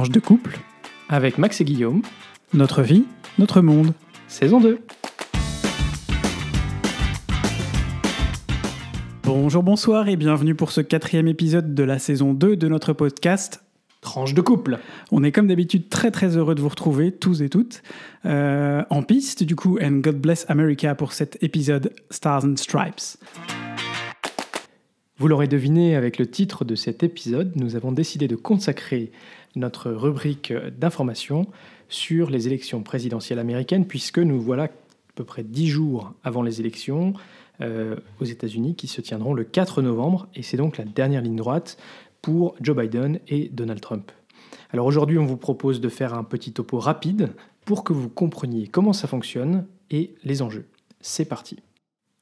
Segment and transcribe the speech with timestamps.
[0.00, 0.58] Tranche de couple,
[1.10, 2.00] avec Max et Guillaume,
[2.54, 3.04] notre vie,
[3.38, 3.92] notre monde.
[4.28, 4.78] saison 2.
[9.24, 13.62] Bonjour, bonsoir et bienvenue pour ce quatrième épisode de la saison 2 de notre podcast.
[14.00, 14.78] Tranche de couple.
[15.10, 17.82] On est comme d'habitude très très heureux de vous retrouver, tous et toutes,
[18.24, 23.18] euh, en piste du coup, and God bless America pour cet épisode Stars and Stripes.
[25.20, 29.12] Vous l'aurez deviné avec le titre de cet épisode, nous avons décidé de consacrer
[29.56, 31.46] notre rubrique d'information
[31.88, 34.68] sur les élections présidentielles américaines, puisque nous voilà à
[35.14, 37.14] peu près dix jours avant les élections
[37.60, 41.36] euh, aux États-Unis qui se tiendront le 4 novembre, et c'est donc la dernière ligne
[41.36, 41.76] droite
[42.22, 44.12] pour Joe Biden et Donald Trump.
[44.72, 47.30] Alors aujourd'hui, on vous propose de faire un petit topo rapide
[47.64, 50.66] pour que vous compreniez comment ça fonctionne et les enjeux.
[51.00, 51.58] C'est parti.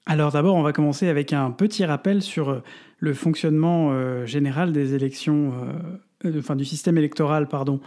[0.07, 2.63] Alors d'abord, on va commencer avec un petit rappel sur
[2.99, 7.81] le fonctionnement euh, général des élections, euh, enfin du système électoral, pardon,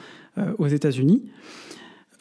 [0.57, 1.23] aux États-Unis.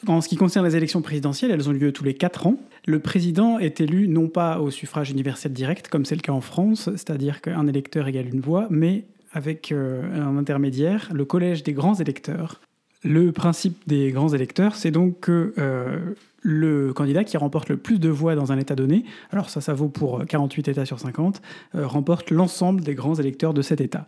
[0.07, 2.57] En ce qui concerne les élections présidentielles, elles ont lieu tous les quatre ans.
[2.85, 6.41] Le président est élu non pas au suffrage universel direct, comme c'est le cas en
[6.41, 11.95] France, c'est-à-dire qu'un électeur égale une voix, mais avec un intermédiaire, le collège des grands
[11.95, 12.59] électeurs.
[13.03, 15.53] Le principe des grands électeurs, c'est donc que
[16.41, 19.73] le candidat qui remporte le plus de voix dans un État donné, alors ça, ça
[19.73, 21.41] vaut pour 48 États sur 50,
[21.75, 24.05] euh, remporte l'ensemble des grands électeurs de cet État.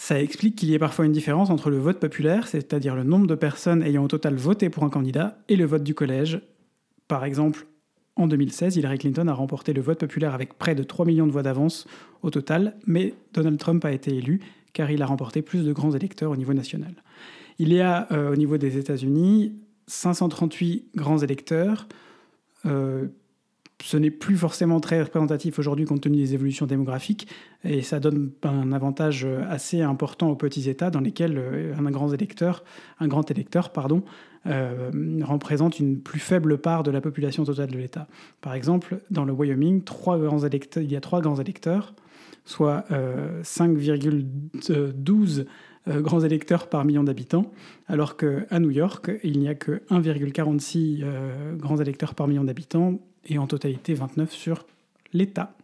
[0.00, 3.26] Ça explique qu'il y ait parfois une différence entre le vote populaire, c'est-à-dire le nombre
[3.26, 6.40] de personnes ayant au total voté pour un candidat, et le vote du collège.
[7.08, 7.66] Par exemple,
[8.14, 11.32] en 2016, Hillary Clinton a remporté le vote populaire avec près de 3 millions de
[11.32, 11.88] voix d'avance
[12.22, 14.40] au total, mais Donald Trump a été élu
[14.72, 16.94] car il a remporté plus de grands électeurs au niveau national.
[17.58, 19.52] Il y a euh, au niveau des États-Unis
[19.88, 21.88] 538 grands électeurs.
[22.66, 23.06] Euh,
[23.82, 27.28] ce n'est plus forcément très représentatif aujourd'hui compte tenu des évolutions démographiques
[27.64, 32.12] et ça donne un avantage assez important aux petits États dans lesquels euh, un grand
[32.12, 32.64] électeur,
[34.46, 34.90] euh,
[35.22, 38.08] représente une plus faible part de la population totale de l'État.
[38.40, 39.82] Par exemple, dans le Wyoming,
[40.76, 41.94] il y a trois grands électeurs,
[42.44, 42.84] soit
[43.42, 45.44] 5,12
[45.88, 47.50] euh, grands électeurs par million d'habitants,
[47.86, 52.98] alors qu'à New York, il n'y a que 1,46 euh, grands électeurs par million d'habitants,
[53.26, 54.66] et en totalité 29 sur
[55.12, 55.54] l'État.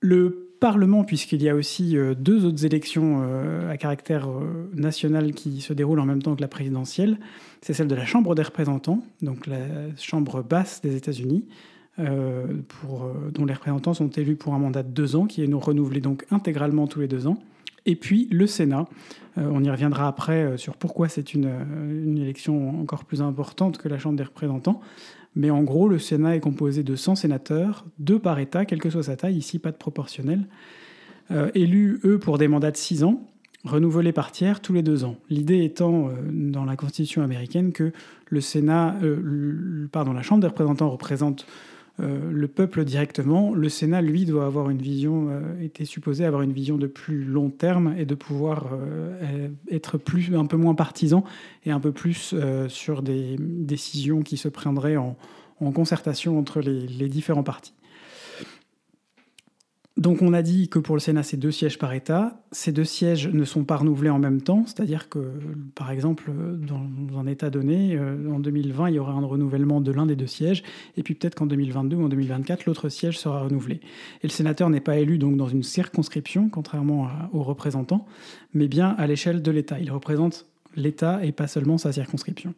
[0.00, 3.22] Le Parlement, puisqu'il y a aussi euh, deux autres élections
[3.68, 4.28] à caractère
[4.74, 7.18] national qui se déroulent en même temps que la présidentielle,
[7.60, 9.58] c'est celle de la Chambre des représentants, donc la
[9.96, 11.44] Chambre basse des États-Unis,
[11.98, 16.26] dont les représentants sont élus pour un mandat de deux ans, qui est renouvelé donc
[16.30, 17.38] intégralement tous les deux ans.
[17.86, 18.86] Et puis le Sénat.
[19.38, 23.78] Euh, on y reviendra après euh, sur pourquoi c'est euh, une, élection encore plus importante
[23.78, 24.80] que la Chambre des représentants.
[25.34, 28.90] Mais en gros, le Sénat est composé de 100 sénateurs, deux par État, quelle que
[28.90, 30.46] soit sa taille, ici pas de proportionnel,
[31.54, 33.26] élus, eux, pour des mandats de 6 ans,
[33.64, 35.16] renouvelés par tiers tous les deux ans.
[35.30, 37.92] L'idée étant, dans la Constitution américaine, que
[38.26, 38.96] le Sénat,
[39.90, 43.54] pardon, la Chambre des représentants représente euh, le peuple directement.
[43.54, 47.24] Le Sénat, lui, doit avoir une vision, euh, était supposé avoir une vision de plus
[47.24, 51.24] long terme et de pouvoir euh, être plus, un peu moins partisan
[51.64, 52.34] et un peu plus
[52.68, 55.16] sur des décisions qui se prendraient en,
[55.72, 57.72] concertation entre les différents partis.
[60.02, 62.42] Donc on a dit que pour le Sénat, c'est deux sièges par État.
[62.50, 65.20] Ces deux sièges ne sont pas renouvelés en même temps, c'est-à-dire que,
[65.76, 69.92] par exemple, dans un État donné, euh, en 2020, il y aura un renouvellement de
[69.92, 70.64] l'un des deux sièges,
[70.96, 73.76] et puis peut-être qu'en 2022 ou en 2024, l'autre siège sera renouvelé.
[74.24, 78.04] Et le sénateur n'est pas élu donc dans une circonscription, contrairement aux représentants,
[78.54, 79.78] mais bien à l'échelle de l'État.
[79.78, 80.46] Il représente
[80.76, 82.54] l'État et pas seulement sa circonscription.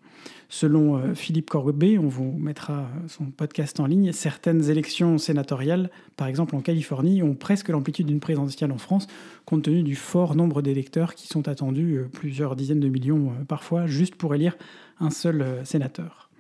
[0.49, 6.27] Selon euh, Philippe Corbet, on vous mettra son podcast en ligne, certaines élections sénatoriales, par
[6.27, 9.07] exemple en Californie, ont presque l'amplitude d'une présidentielle en France,
[9.45, 13.45] compte tenu du fort nombre d'électeurs qui sont attendus, euh, plusieurs dizaines de millions euh,
[13.45, 14.57] parfois, juste pour élire
[15.01, 16.31] un seul sénateur.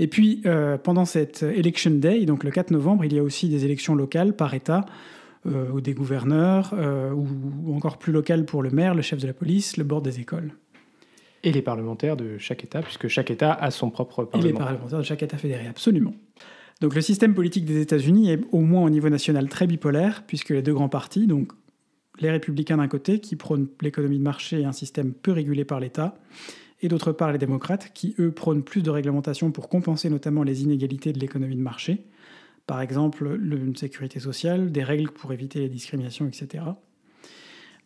[0.00, 0.42] Et puis,
[0.82, 4.34] pendant cette Election Day, donc le 4 novembre, il y a aussi des élections locales
[4.34, 4.84] par État,
[5.46, 6.74] ou des gouverneurs,
[7.14, 10.18] ou encore plus locales pour le maire, le chef de la police, le board des
[10.18, 10.50] écoles
[11.44, 14.48] et les parlementaires de chaque État, puisque chaque État a son propre Parlement.
[14.48, 16.14] Et les parlementaires de chaque État fédéré, absolument.
[16.80, 20.50] Donc le système politique des États-Unis est au moins au niveau national très bipolaire, puisque
[20.50, 21.52] les deux grands partis, donc
[22.18, 25.80] les républicains d'un côté, qui prônent l'économie de marché et un système peu régulé par
[25.80, 26.18] l'État,
[26.82, 30.62] et d'autre part les démocrates, qui eux prônent plus de réglementation pour compenser notamment les
[30.62, 32.04] inégalités de l'économie de marché,
[32.66, 36.64] par exemple une sécurité sociale, des règles pour éviter les discriminations, etc.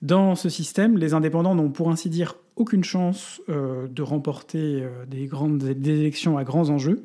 [0.03, 5.07] Dans ce système, les indépendants n'ont pour ainsi dire aucune chance euh, de remporter euh,
[5.07, 7.05] des, grandes, élections à grands enjeux.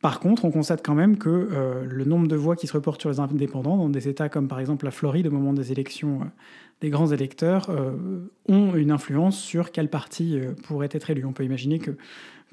[0.00, 3.00] Par contre, on constate quand même que euh, le nombre de voix qui se reportent
[3.00, 6.20] sur les indépendants dans des États comme par exemple la Floride au moment des élections
[6.80, 7.70] des grands électeurs
[8.48, 11.24] ont une influence sur quel parti pourrait être élu.
[11.24, 11.92] On peut imaginer que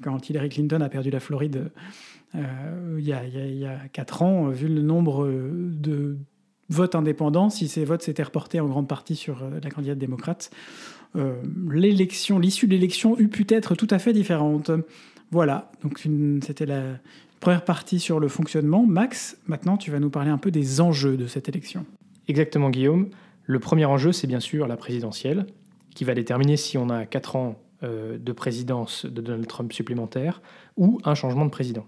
[0.04, 1.72] quand Hillary Clinton a perdu la Floride
[2.34, 6.16] il y, a, il y a 4 ans, vu le nombre de
[6.70, 10.50] votes indépendants, si ces votes s'étaient reportés en grande partie sur la candidate démocrate,
[11.68, 14.70] l'élection, l'issue de l'élection eût pu être tout à fait différente.
[15.32, 16.00] Voilà, donc
[16.42, 16.82] c'était la
[17.40, 18.84] première partie sur le fonctionnement.
[18.86, 21.84] Max, maintenant tu vas nous parler un peu des enjeux de cette élection.
[22.28, 23.08] Exactement Guillaume.
[23.44, 25.46] Le premier enjeu, c'est bien sûr la présidentielle,
[25.94, 30.42] qui va déterminer si on a 4 ans euh, de présidence de Donald Trump supplémentaire
[30.76, 31.86] ou un changement de président.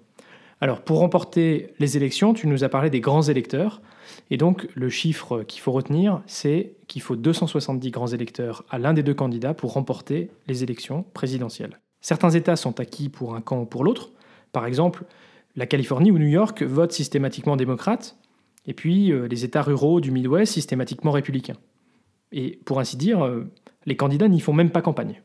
[0.61, 3.83] Alors, pour remporter les élections, tu nous as parlé des grands électeurs.
[4.31, 8.95] Et donc, le chiffre qu'il faut retenir, c'est qu'il faut 270 grands électeurs à l'un
[8.95, 11.81] des deux candidats pour remporter les élections présidentielles.
[12.01, 14.11] Certains États sont acquis pour un camp ou pour l'autre.
[14.53, 15.05] Par exemple,
[15.57, 18.17] la Californie ou New York votent systématiquement démocrates,
[18.67, 21.57] et puis euh, les États ruraux du Midwest systématiquement républicains.
[22.33, 23.51] Et pour ainsi dire, euh,
[23.87, 25.23] les candidats n'y font même pas campagne.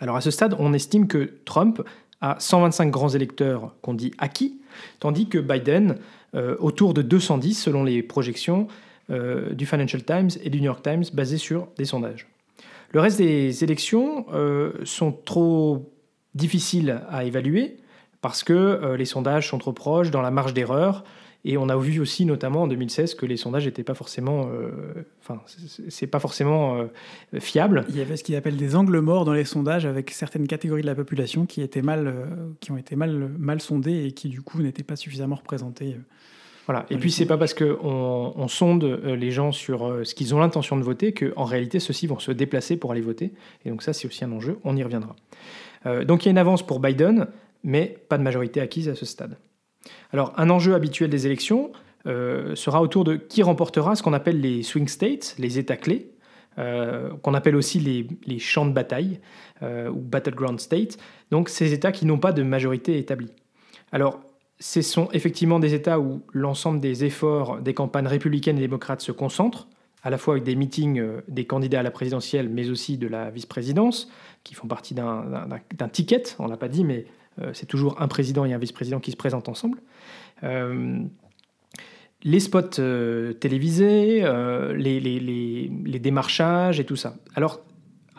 [0.00, 1.82] Alors à ce stade, on estime que Trump
[2.24, 4.60] a 125 grands électeurs qu'on dit acquis,
[5.00, 5.96] tandis que Biden,
[6.34, 8.68] euh, autour de 210 selon les projections
[9.10, 12.26] du Financial Times et du New York Times basées sur des sondages.
[12.94, 15.92] Le reste des élections euh, sont trop
[16.36, 17.76] difficiles à évaluer
[18.20, 21.02] parce que euh, les sondages sont trop proches dans la marge d'erreur.
[21.44, 25.04] Et on a vu aussi, notamment en 2016, que les sondages n'étaient pas forcément, euh,
[25.20, 25.40] enfin,
[25.88, 26.88] c'est pas forcément
[27.38, 27.84] fiable.
[27.90, 30.82] Il y avait ce qu'ils appellent des angles morts dans les sondages avec certaines catégories
[30.82, 32.14] de la population qui étaient mal,
[32.60, 35.96] qui ont été mal, mal sondées et qui du coup n'étaient pas suffisamment représentées
[36.66, 36.86] voilà.
[36.90, 40.34] Et puis c'est pas parce qu'on on sonde euh, les gens sur euh, ce qu'ils
[40.34, 43.32] ont l'intention de voter qu'en réalité ceux-ci vont se déplacer pour aller voter.
[43.64, 45.14] Et donc ça c'est aussi un enjeu, on y reviendra.
[45.86, 47.26] Euh, donc il y a une avance pour Biden,
[47.64, 49.36] mais pas de majorité acquise à ce stade.
[50.12, 51.72] Alors un enjeu habituel des élections
[52.06, 56.10] sera autour de qui remportera ce qu'on appelle les swing states, les États clés,
[56.56, 59.20] qu'on appelle aussi les, champs de bataille
[59.62, 60.98] ou battleground states,
[61.30, 63.32] donc ces États qui n'ont pas de majorité établie.
[63.90, 64.20] Alors
[64.60, 69.12] ce sont effectivement des États où l'ensemble des efforts des campagnes républicaines et démocrates se
[69.12, 69.68] concentrent,
[70.02, 73.08] à la fois avec des meetings euh, des candidats à la présidentielle, mais aussi de
[73.08, 74.10] la vice-présidence,
[74.44, 78.08] qui font partie d'un ticket, on ne l'a pas dit, mais euh, c'est toujours un
[78.08, 79.78] président et un vice-président qui se présentent ensemble.
[80.42, 80.98] Euh,
[82.22, 82.80] les spots
[83.40, 84.24] télévisés,
[84.76, 87.16] les, démarchages et tout ça.
[87.34, 87.60] Alors,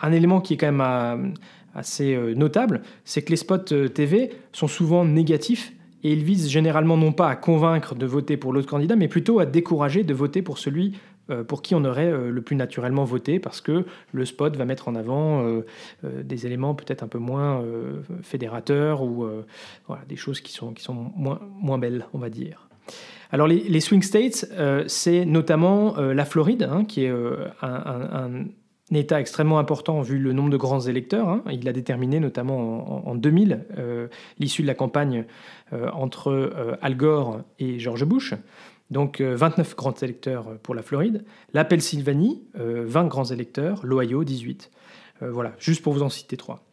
[0.01, 1.33] un élément qui est quand même
[1.73, 5.73] assez notable, c'est que les spots TV sont souvent négatifs
[6.05, 9.39] et il vise généralement non pas à convaincre de voter pour l'autre candidat, mais plutôt
[9.39, 11.14] à décourager de voter pour celui euh,
[11.47, 14.87] pour qui on aurait euh, le plus naturellement voté, parce que le spot va mettre
[14.87, 15.63] en avant euh,
[16.03, 17.63] des éléments peut-être un peu moins
[18.21, 19.27] fédérateurs ou
[20.07, 22.69] des choses qui sont, qui sont moins, moins belles, on va dire.
[23.31, 24.45] Alors les, swing states,
[24.87, 27.11] c'est notamment la Floride, hein, qui est
[27.61, 28.45] un
[28.93, 31.27] État extrêmement important vu le nombre de grands électeurs.
[31.27, 31.43] Hein.
[31.51, 34.07] Il a déterminé notamment en, 2000 euh,
[34.37, 35.25] l'issue de la campagne
[35.73, 38.35] euh, entre euh, Al Gore et George Bush.
[38.91, 41.25] Donc 29 grands électeurs pour la Floride.
[41.53, 43.81] La Pennsylvanie, 20 grands électeurs.
[43.83, 44.69] L'Ohio, 18.
[45.21, 46.63] voilà, juste pour vous en citer trois.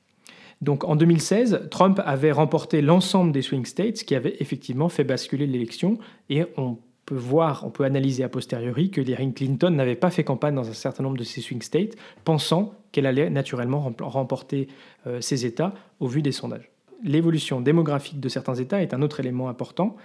[0.63, 5.47] Donc en 2016, Trump avait remporté l'ensemble des swing states, qui avait effectivement fait basculer
[5.47, 5.99] l'élection,
[6.31, 10.23] et on peut voir, on peut analyser a posteriori que Hillary Clinton n'avait pas fait
[10.23, 14.69] campagne dans un certain nombre de ces swing states, pensant qu'elle allait naturellement remporter
[15.09, 16.72] euh, ces États au vu des sondages.
[17.05, 19.97] L'évolution démographique de certains États est un autre élément important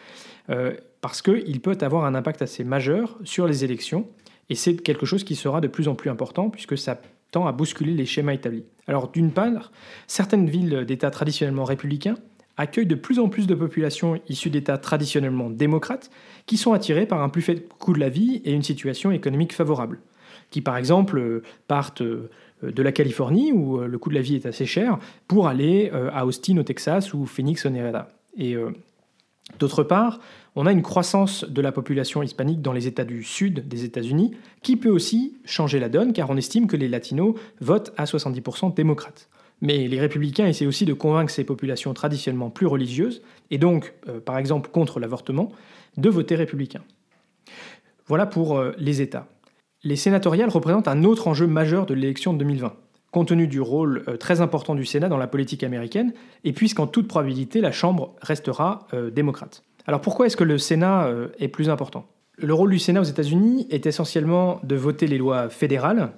[0.50, 4.08] euh, parce qu'il peut avoir un impact assez majeur sur les élections
[4.50, 7.00] et c'est quelque chose qui sera de plus en plus important puisque ça
[7.32, 8.66] tend à bousculer les schémas établis.
[8.88, 9.72] Alors d'une part,
[10.08, 12.16] certaines villes d'États traditionnellement républicains
[12.58, 16.10] accueillent de plus en plus de populations issues d'États traditionnellement démocrates
[16.46, 19.54] qui sont attirés par un plus faible coût de la vie et une situation économique
[19.54, 20.00] favorable,
[20.50, 22.30] qui par exemple euh, partent euh,
[22.64, 25.92] de la Californie où euh, le coût de la vie est assez cher pour aller
[26.12, 28.10] à Austin au Texas ou Phoenix au Nevada.
[28.38, 28.56] Et
[29.60, 30.20] d'autre part,
[30.56, 34.34] on a une croissance de la population hispanique dans les États du sud des États-Unis
[34.62, 38.74] qui peut aussi changer la donne car on estime que les latinos votent à 70%
[38.74, 39.30] démocrates.
[39.62, 44.38] Mais les républicains essaient aussi de convaincre ces populations traditionnellement plus religieuses, et donc, par
[44.38, 45.52] exemple, contre l'avortement,
[45.98, 46.84] de voter républicain.
[48.08, 49.28] Voilà pour euh, les États.
[49.88, 52.74] Les sénatoriales représentent un autre enjeu majeur de l'élection de 2020,
[53.12, 56.12] compte tenu du rôle euh, très important du Sénat dans la politique américaine,
[56.44, 59.64] et puisqu'en toute probabilité la Chambre restera euh, démocrate.
[59.86, 62.06] Alors pourquoi est-ce que le Sénat est plus important?
[62.38, 66.10] Le rôle du Sénat aux États-Unis est essentiellement de voter les lois fédérales,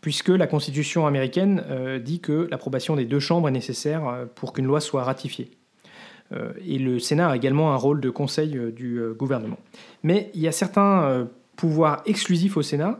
[0.00, 1.62] puisque la Constitution américaine
[2.02, 5.50] dit que l'approbation des deux chambres est nécessaire pour qu'une loi soit ratifiée.
[6.64, 9.58] et le Sénat a également un rôle de conseil du gouvernement.
[10.02, 12.98] Mais il y a certains pouvoirs exclusifs au Sénat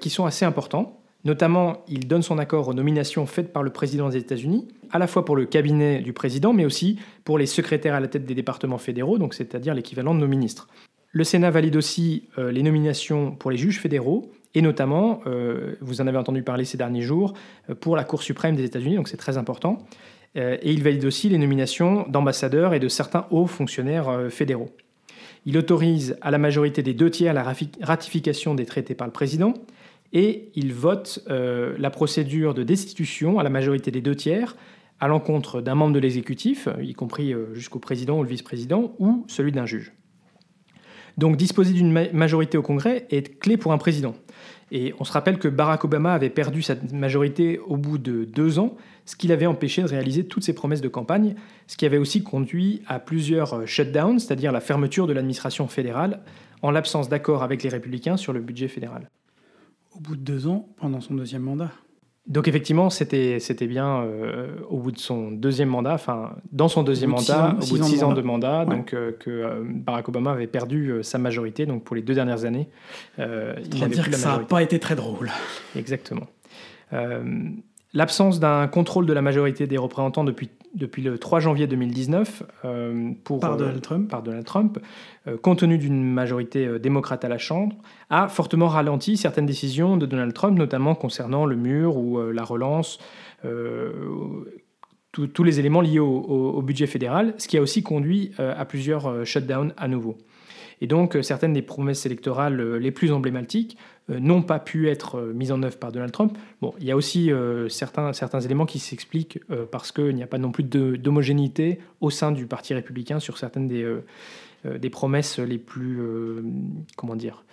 [0.00, 1.00] qui sont assez importants.
[1.24, 5.06] Notamment, il donne son accord aux nominations faites par le président des États-Unis, à la
[5.06, 8.34] fois pour le cabinet du président, mais aussi pour les secrétaires à la tête des
[8.34, 10.68] départements fédéraux, c'est-à-dire l'équivalent de nos ministres.
[11.10, 16.06] Le Sénat valide aussi les nominations pour les juges fédéraux et notamment, euh, vous en
[16.06, 17.34] avez entendu parler ces derniers jours,
[17.68, 19.78] euh, pour la Cour suprême des États-Unis, donc c'est très important.
[20.36, 24.70] Euh, et il valide aussi les nominations d'ambassadeurs et de certains hauts fonctionnaires fédéraux.
[25.46, 29.54] Il autorise à la majorité des deux tiers la ratification des traités par le président
[30.12, 34.56] et il vote la procédure de destitution à la majorité des deux tiers
[35.00, 39.52] à l'encontre d'un membre de l'exécutif, y compris jusqu'au président ou le vice-président, ou celui
[39.52, 39.92] d'un juge.
[41.18, 44.14] Donc disposer d'une majorité au Congrès est clé pour un président.
[44.70, 48.58] Et on se rappelle que Barack Obama avait perdu sa majorité au bout de deux
[48.58, 51.34] ans, ce qui l'avait empêché de réaliser toutes ses promesses de campagne,
[51.66, 56.20] ce qui avait aussi conduit à plusieurs euh, shutdowns, c'est-à-dire la fermeture de l'administration fédérale,
[56.60, 59.08] en l'absence d'accord avec les républicains sur le budget fédéral.
[59.96, 61.70] Au bout de deux ans, pendant son deuxième mandat
[62.28, 67.10] donc effectivement, c'était bien euh, au bout de son deuxième mandat, enfin dans son deuxième
[67.10, 70.46] mandat, au bout de six ans, de mandat, donc euh, que euh, Barack Obama avait
[70.46, 71.64] perdu sa majorité.
[71.64, 72.68] Donc pour les deux dernières années,
[73.18, 75.30] il dire que ça n'a pas été très drôle.
[75.74, 76.26] Exactement.
[77.98, 83.10] L'absence d'un contrôle de la majorité des représentants depuis, depuis le 3 janvier 2019 euh,
[83.24, 84.78] pour, par Donald Trump, par Donald Trump
[85.26, 87.74] euh, compte tenu d'une majorité euh, démocrate à la Chambre,
[88.08, 93.00] a fortement ralenti certaines décisions de Donald Trump, notamment concernant le mur ou la relance,
[95.12, 99.26] tous les éléments liés au, au, budget fédéral, ce qui a aussi conduit à plusieurs
[99.26, 100.18] shutdowns à nouveau.
[100.80, 103.76] Et donc, euh, certaines des promesses électorales euh, les plus emblématiques
[104.10, 106.36] euh, n'ont pas pu être mises en œuvre par Donald Trump.
[106.60, 107.30] Bon, il y a aussi
[107.68, 112.32] certains, certains éléments qui s'expliquent parce qu'il n'y a pas non plus d'homogénéité au sein
[112.32, 113.86] du Parti républicain sur certaines des,
[114.64, 116.00] des promesses les plus,
[116.96, 117.44] comment dire,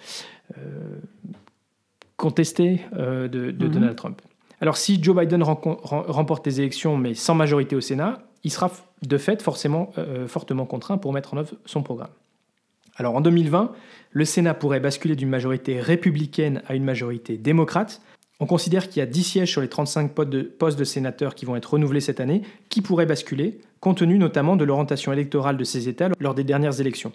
[2.15, 3.70] contestées de, de mm-hmm.
[3.70, 4.22] Donald Trump.
[4.62, 9.17] Alors si Joe Biden remporte les élections mais sans majorité au Sénat, il sera de
[9.17, 9.91] fait forcément
[10.27, 12.12] fortement contraint pour mettre en œuvre son programme.
[12.96, 13.74] Alors en 2020,
[14.12, 18.02] le Sénat pourrait basculer d'une majorité républicaine à une majorité démocrate.
[18.40, 21.56] On considère qu'il y a 10 sièges sur les 35 postes de sénateurs qui vont
[21.56, 25.90] être renouvelés cette année, qui pourraient basculer, compte tenu notamment de l'orientation électorale de ces
[25.90, 27.12] États lors des dernières élections.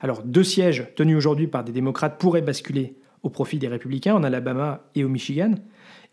[0.00, 4.22] Alors deux sièges tenus aujourd'hui par des démocrates pourraient basculer au profit des républicains en
[4.22, 5.54] Alabama et au Michigan,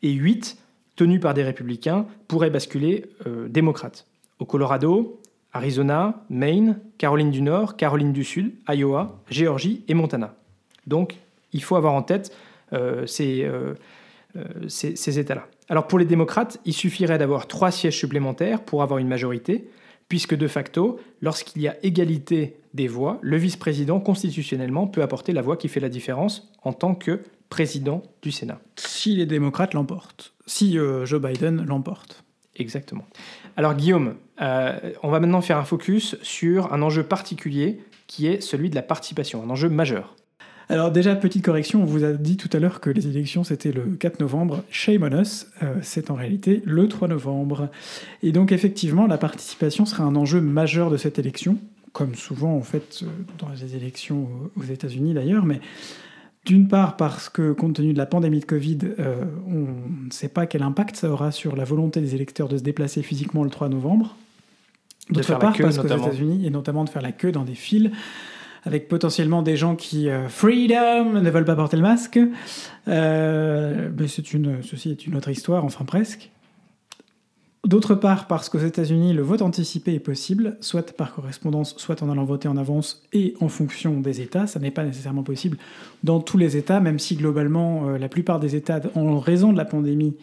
[0.02, 0.58] et 8
[0.96, 4.08] tenus par des républicains pourraient basculer euh, démocrates.
[4.40, 5.20] Au Colorado,
[5.54, 10.36] Arizona, Maine, Caroline du Nord, Caroline du Sud, Iowa, Géorgie et Montana.
[10.88, 11.16] Donc,
[11.54, 12.36] il faut avoir en tête
[12.74, 13.76] euh, euh,
[14.36, 15.48] euh, ces, ces, États-là.
[15.70, 19.70] Alors pour les démocrates, il suffirait d'avoir trois sièges supplémentaires pour avoir une majorité,
[20.10, 25.44] puisque de facto, lorsqu'il y a égalité des voix, le vice-président constitutionnellement peut apporter la
[25.44, 28.60] voix qui fait la différence en tant que président du Sénat.
[28.76, 32.24] Si les démocrates l'emportent, si Joe Biden l'emporte.
[32.56, 33.06] Exactement.
[33.56, 38.42] Alors Guillaume, euh, on va maintenant faire un focus sur un enjeu particulier qui est
[38.42, 40.16] celui de la participation, un enjeu majeur.
[40.70, 43.72] Alors déjà, petite correction, on vous a dit tout à l'heure que les élections c'était
[43.72, 44.64] le 4 novembre.
[44.72, 47.70] Shame on us, euh, c'est en réalité le 3 novembre.
[48.24, 51.58] Et donc effectivement, la participation sera un enjeu majeur de cette élection,
[51.92, 53.08] comme souvent en fait euh,
[53.38, 55.60] dans les élections aux États-Unis d'ailleurs, mais
[56.46, 60.28] d'une part parce que compte tenu de la pandémie de Covid, euh, on ne sait
[60.28, 63.50] pas quel impact ça aura sur la volonté des électeurs de se déplacer physiquement le
[63.50, 64.16] 3 novembre.
[65.10, 67.92] D'autre part parce qu'aux États-Unis, et notamment de faire la queue dans des files,
[68.66, 72.20] avec potentiellement des gens qui, euh, freedom, ne veulent pas porter le masque.
[72.88, 76.32] Euh, mais c'est une, ceci est une autre histoire, enfin presque.
[77.66, 82.10] D'autre part, parce qu'aux États-Unis, le vote anticipé est possible, soit par correspondance, soit en
[82.10, 84.48] allant voter en avance et en fonction des États.
[84.48, 85.58] Ça n'est pas nécessairement possible
[86.04, 89.58] dans tous les États, même si globalement, euh, la plupart des États, en raison de
[89.58, 90.18] la pandémie,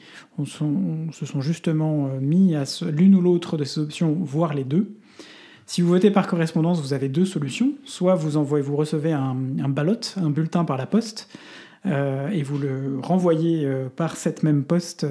[0.45, 4.93] se sont justement euh, mis à l'une ou l'autre de ces options, voire les deux.
[5.65, 7.73] Si vous votez par correspondance, vous avez deux solutions.
[7.87, 9.35] Soit vous envoyez, recevez un,
[9.71, 11.31] ballot, un bulletin par la poste,
[11.87, 13.67] euh, et vous le renvoyez
[13.97, 15.07] par cette même poste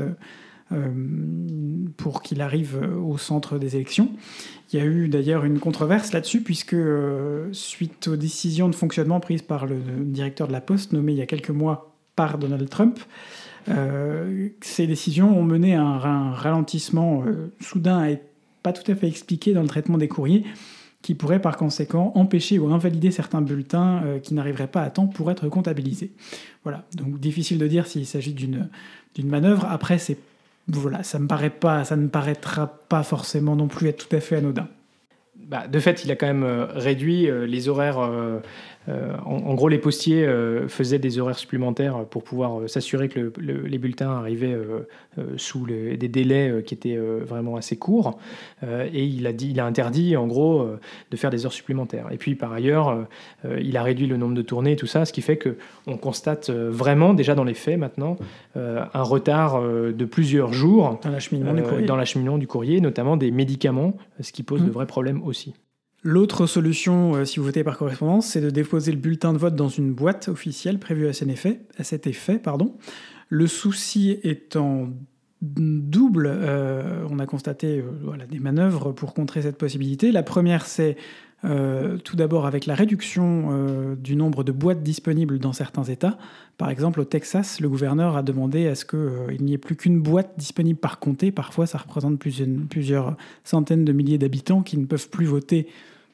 [1.98, 4.10] pour qu'il arrive au centre des élections.
[4.72, 9.20] Il y a eu d'ailleurs une controverse là-dessus, puisque euh, suite aux décisions de fonctionnement
[9.20, 12.70] prises par le directeur de la Poste, nommé il y a quelques mois par Donald
[12.70, 13.00] Trump,
[13.70, 17.24] euh, ces décisions ont mené à un, ralentissement
[17.60, 18.22] soudain et
[18.62, 20.46] pas tout à fait expliqué dans le traitement des courriers,
[21.02, 25.32] qui pourrait par conséquent empêcher ou invalider certains bulletins qui n'arriveraient pas à temps pour
[25.32, 26.12] être comptabilisés.
[26.64, 28.70] Voilà, donc difficile de dire s'il s'agit d'une
[29.24, 29.66] manœuvre.
[29.70, 30.18] Après, c'est
[30.78, 34.20] voilà, ça, me paraît pas, ça ne paraîtra pas forcément non plus être tout à
[34.20, 34.68] fait anodin.
[35.50, 38.00] Bah, de fait, il a quand même réduit les horaires
[38.90, 43.32] euh, en, gros, les postiers euh, faisaient des horaires supplémentaires pour pouvoir euh, s'assurer que
[43.40, 44.58] les bulletins arrivaient
[45.38, 48.20] sous des délais qui étaient vraiment assez courts.
[48.64, 50.66] et il a, dit, il a interdit, en gros,
[51.12, 52.08] de faire des heures supplémentaires.
[52.12, 53.06] Et puis, par ailleurs,
[53.60, 56.50] il a réduit le nombre de tournées et tout ça, ce qui fait qu'on constate
[56.50, 58.18] vraiment, déjà dans les faits maintenant,
[58.56, 61.12] un retard de plusieurs jours dans
[61.96, 64.72] l'acheminement du, du, courrier, notamment des médicaments, ce qui pose de mmh.
[64.72, 65.39] vrais problèmes aussi.
[66.02, 69.56] L'autre solution, euh, si vous votez par correspondance, c'est de déposer le bulletin de vote
[69.56, 72.40] dans une boîte officielle prévue à cet effet.
[72.40, 72.78] Pardon.
[73.28, 74.90] Le souci étant
[75.42, 80.12] double, euh, on a constaté euh, des manœuvres pour contrer cette possibilité.
[80.12, 80.98] La première, c'est
[81.46, 86.18] euh, tout d'abord avec la réduction euh, du nombre de boîtes disponibles dans certains États.
[86.58, 89.78] Par exemple, au Texas, le gouverneur a demandé à ce qu'il euh, n'y ait plus
[89.78, 91.32] qu'une boîte disponible par comté.
[91.32, 93.16] Parfois, ça représente plusieurs,
[93.46, 95.68] centaines de milliers d'habitants qui ne peuvent plus voter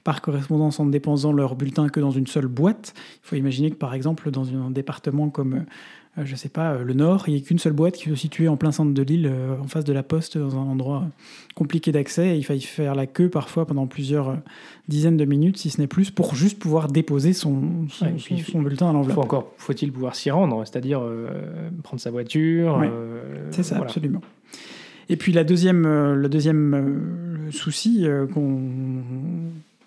[0.04, 2.94] par correspondance en déposant leur bulletin que dans une seule boîte.
[3.24, 5.66] Il faut imaginer que, par exemple, dans un département comme
[6.24, 8.48] je sais pas, euh, le nord, il n'y a qu'une seule boîte qui est située
[8.48, 11.04] en plein centre de l'île, euh, en face de la poste, dans un endroit
[11.56, 12.38] compliqué d'accès.
[12.38, 14.38] Il faille faire la queue parfois pendant plusieurs
[14.88, 18.94] dizaines de minutes, si ce n'est plus, pour juste pouvoir déposer son, son, bulletin à
[18.94, 19.16] l'enveloppe.
[19.16, 21.02] Faut encore faut-il pouvoir s'y rendre, c'est-à-dire
[21.84, 22.82] prendre sa voiture.
[23.52, 24.22] C'est ça, absolument.
[25.10, 28.62] Et puis la deuxième, le deuxième souci qu'on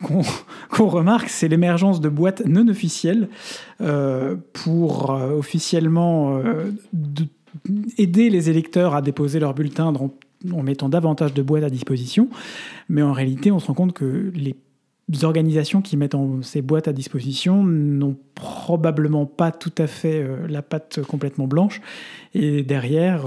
[0.71, 3.29] qu'on remarque, c'est l'émergence de boîtes non officielles
[3.81, 6.71] euh, pour euh, officiellement euh,
[7.97, 9.93] aider les électeurs à déposer leur bulletin
[10.53, 12.29] en mettant davantage de boîtes à disposition.
[12.89, 14.55] Mais en réalité, on se rend compte que les
[15.25, 21.03] organisations qui mettent ces boîtes à disposition n'ont probablement pas tout à fait la patte
[21.03, 21.81] complètement blanche.
[22.35, 23.25] Et derrière,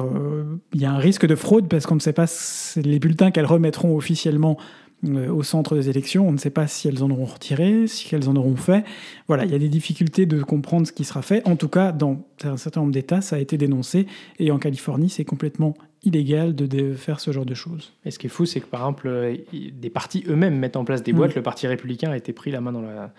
[0.73, 2.27] il y a un risque de fraude parce qu'on ne sait pas
[2.75, 4.57] les bulletins qu'elles remettront officiellement
[5.03, 6.27] au centre des élections.
[6.27, 8.83] On ne sait pas si elles en auront retiré, si elles en auront fait.
[9.27, 11.47] Voilà, il y a des difficultés de comprendre ce qui sera fait.
[11.47, 14.07] En tout cas, dans un certain nombre d'États, ça a été dénoncé.
[14.39, 17.93] Et en Californie, c'est complètement illégal de, faire ce genre de choses.
[18.05, 20.83] Et ce qui est fou, c'est que par exemple, euh, des partis eux-mêmes mettent en
[20.83, 21.31] place des boîtes.
[21.31, 21.35] Mm.
[21.35, 23.13] Le Parti républicain a été pris la main dans, la,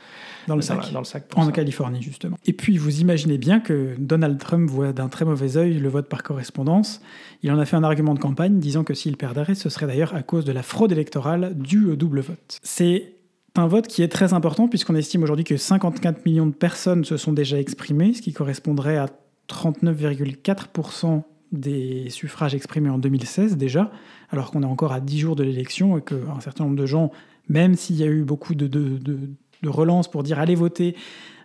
[0.48, 0.92] dans le sac.
[0.92, 2.36] Dans, le sac en Californie, justement.
[2.44, 6.08] Et puis, vous imaginez bien que Donald Trump voit d'un très mauvais œil le vote
[6.08, 7.00] par correspondance.
[7.42, 10.14] Il en a fait un argument de campagne, disant que s'il perdrait, ce serait d'ailleurs
[10.14, 12.58] à cause de la fraude électorale due au double vote.
[12.62, 13.14] C'est
[13.54, 17.16] un vote qui est très important puisqu'on estime aujourd'hui que 54 millions de personnes se
[17.16, 19.06] sont déjà exprimées, ce qui correspondrait à
[19.48, 23.90] 39,4% des suffrages exprimés en 2016 déjà,
[24.30, 27.12] alors qu'on est encore à 10 jours de l'élection et qu'un certain nombre de gens,
[27.48, 30.96] même s'il y a eu beaucoup de, de, de, relances pour dire allez voter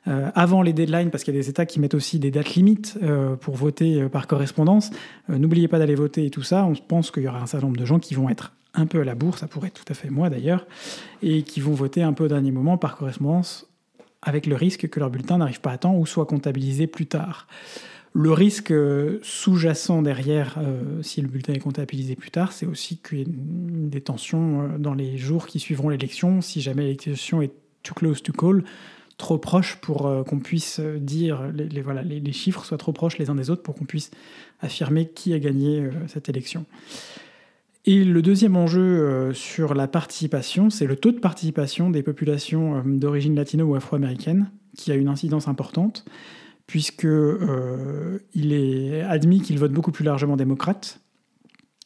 [0.08, 2.56] euh, avant les deadlines, parce qu'il y a des États qui mettent aussi des dates
[2.56, 4.90] limites euh, pour voter euh, par correspondance,
[5.30, 7.80] n'oubliez pas d'aller voter et tout ça, on pense qu'il y aura un certain nombre
[7.80, 9.96] de gens qui vont être un peu à la bourre, ça pourrait être tout à
[9.96, 10.66] fait moi d'ailleurs,
[11.22, 13.68] et qui vont voter un peu au dernier moment par correspondance
[14.22, 17.48] avec le risque que leur bulletin n'arrive pas à temps ou soit comptabilisé plus tard.
[18.20, 22.98] Le risque euh, sous-jacent derrière, euh, si le bulletin est comptabilisé plus tard, c'est aussi
[22.98, 27.44] qu'il y ait une détention euh, dans les jours qui suivront l'élection, si jamais l'élection
[27.44, 27.52] est
[27.84, 28.64] too close to call,
[29.20, 33.52] trop proche pour qu'on puisse dire, les, les, chiffres soient trop proches les uns des
[33.52, 34.10] autres pour qu'on puisse
[34.62, 36.66] affirmer qui a gagné cette élection.
[37.86, 43.36] Et le deuxième enjeu sur la participation, c'est le taux de participation des populations d'origine
[43.36, 46.06] latino ou afro-américaine, qui a une incidence importante
[46.68, 51.00] puisqu'il euh, est admis qu'ils votent beaucoup plus largement démocrates,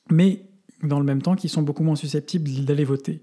[0.09, 0.41] mais
[0.83, 3.21] dans le même temps qu'ils sont beaucoup moins susceptibles d'aller voter.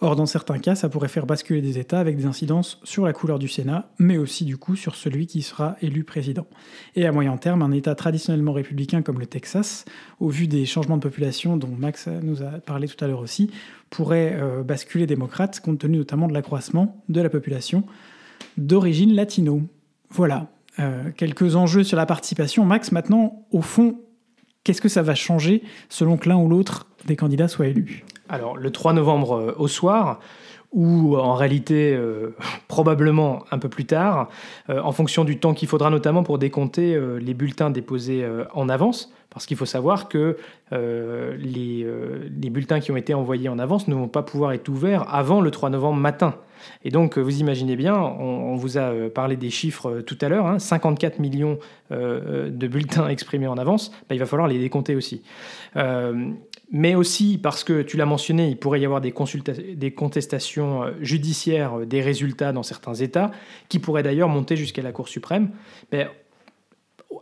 [0.00, 3.12] Or, dans certains cas, ça pourrait faire basculer des États avec des incidences sur la
[3.12, 6.46] couleur du Sénat, mais aussi du coup sur celui qui sera élu président.
[6.94, 9.86] Et à moyen terme, un État traditionnellement républicain comme le Texas,
[10.20, 13.50] au vu des changements de population dont Max nous a parlé tout à l'heure aussi,
[13.90, 17.84] pourrait euh, basculer démocrate compte tenu notamment de l'accroissement de la population
[18.56, 19.62] d'origine latino.
[20.10, 20.48] Voilà,
[20.80, 22.64] euh, quelques enjeux sur la participation.
[22.64, 24.00] Max, maintenant, au fond,
[24.62, 28.56] qu'est-ce que ça va changer selon que l'un ou l'autre des candidats soit élu Alors,
[28.56, 30.20] le 3 novembre euh, au soir,
[30.70, 32.36] ou en réalité euh,
[32.68, 34.28] probablement un peu plus tard,
[34.68, 39.46] en fonction du temps qu'il faudra notamment pour décompter les bulletins déposés en avance, parce
[39.46, 40.36] qu'il faut savoir que
[40.70, 41.86] les,
[42.30, 45.40] les, bulletins qui ont été envoyés en avance ne vont pas pouvoir être ouverts avant
[45.40, 46.34] le 3 novembre matin.
[46.84, 50.28] Et donc, vous imaginez bien, on, vous a euh, parlé des chiffres euh, tout à
[50.28, 51.58] l'heure, 54 hein, millions
[51.90, 55.22] euh, de bulletins exprimés en avance, bah, il va falloir les décompter aussi.
[56.70, 59.14] mais aussi parce que, tu l'as mentionné, il pourrait y avoir des,
[59.74, 63.30] des contestations judiciaires des résultats dans certains États,
[63.68, 65.50] qui pourraient d'ailleurs monter jusqu'à la Cour suprême.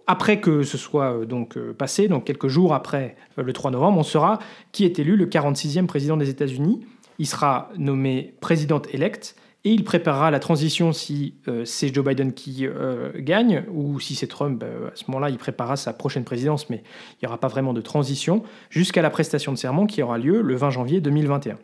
[0.09, 4.41] Après que ce soit donc passé, donc quelques jours après le 3 novembre, on saura
[4.73, 6.81] qui est élu le 46e président des États-Unis
[7.19, 12.33] il sera nommé président élect et il préparera la transition si euh, c'est Joe Biden
[12.33, 14.61] qui euh, gagne ou si c'est Trump.
[14.61, 17.73] Bah, à ce moment-là, il préparera sa prochaine présidence, mais il n'y aura pas vraiment
[17.73, 21.59] de transition jusqu'à la prestation de serment qui aura lieu le 20 janvier 2021.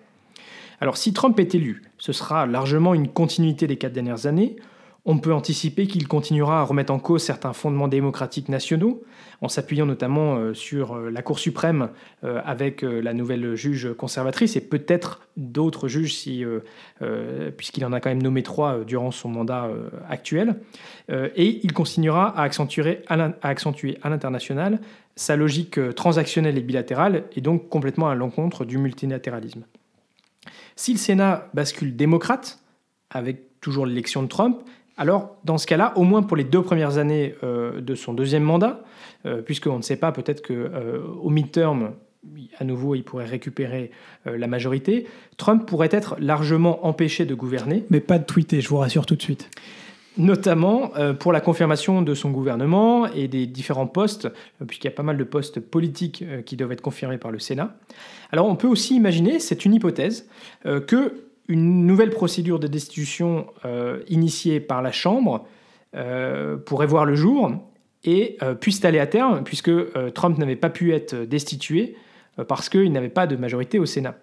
[0.80, 4.56] Alors si Trump est élu, ce sera largement une continuité des quatre dernières années.
[5.04, 9.02] On peut anticiper qu'il continuera à remettre en cause certains fondements démocratiques nationaux,
[9.40, 11.88] en s'appuyant notamment euh, sur euh, la Cour suprême
[12.22, 16.28] euh, avec la nouvelle juge conservatrice et peut-être d'autres juges,
[17.56, 19.68] puisqu'il en a quand même nommé trois durant son mandat
[20.08, 20.56] actuel.
[21.10, 23.16] Et il continuera à accentuer à
[24.08, 24.80] l'international
[25.16, 29.64] sa logique transactionnelle et bilatérale, et donc complètement à l'encontre du multilatéralisme.
[30.76, 32.62] Si le Sénat bascule démocrate,
[33.10, 34.62] avec toujours l'élection de Trump,
[34.96, 38.42] alors, dans ce cas-là, au moins pour les deux premières années euh, de son deuxième
[38.42, 38.85] mandat,
[39.24, 41.92] euh, puisqu'on ne sait pas, peut-être qu'au euh, midterm,
[42.59, 43.90] à nouveau, il pourrait récupérer
[44.26, 47.85] la majorité, Trump pourrait être largement empêché de gouverner.
[47.90, 49.50] Mais pas de tweeter, je vous rassure tout de suite.
[50.18, 54.28] Notamment pour la confirmation de son gouvernement et des différents postes,
[54.68, 57.74] puisqu'il y a pas mal de postes politiques qui doivent être confirmés par le Sénat.
[58.31, 60.28] Alors on peut aussi imaginer, c'est une hypothèse,
[60.62, 65.46] que une nouvelle procédure de destitution euh, initiée par la Chambre
[65.94, 67.52] euh, pourrait voir le jour
[68.05, 69.70] et euh, puisse aller à terme, puisque
[70.14, 71.96] Trump n'avait pas pu être destitué
[72.48, 74.16] parce qu'il n'avait pas de majorité au Sénat.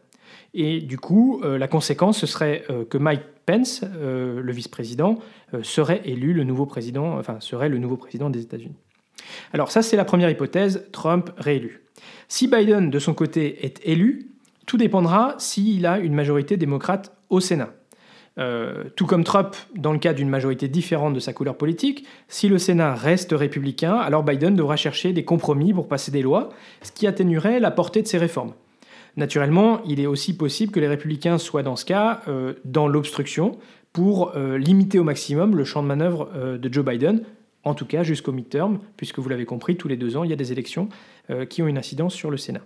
[0.55, 5.19] Et du coup, la conséquence, ce serait que Mike Pence, le vice-président,
[5.61, 8.75] serait élu le nouveau président, enfin serait le nouveau président des États-Unis.
[9.53, 11.83] Alors ça, c'est la première hypothèse, Trump réélu.
[12.27, 14.31] Si Biden, de son côté, est élu,
[14.69, 17.71] tout dépendra s'il a une majorité démocrate au Sénat.
[18.37, 22.47] Euh, tout comme Trump, dans le cas d'une majorité différente de sa couleur politique, si
[22.47, 26.49] le Sénat reste républicain, alors Biden devra chercher des compromis pour passer des lois,
[26.83, 28.53] ce qui atténuerait la portée de ses réformes.
[29.17, 33.57] Naturellement, il est aussi possible que les républicains soient dans ce cas euh, dans l'obstruction
[33.91, 36.29] pour euh, limiter au maximum le champ de manœuvre
[36.59, 37.23] de Joe Biden,
[37.63, 40.33] en tout cas jusqu'au midterm, puisque vous l'avez compris, tous les deux ans, il y
[40.33, 40.89] a des élections
[41.49, 42.61] qui ont une incidence sur le Sénat.